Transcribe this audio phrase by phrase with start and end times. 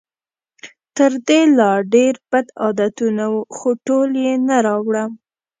[0.95, 5.11] تر دې لا ډېر بد عادتونه وو، خو ټول یې نه راوړم.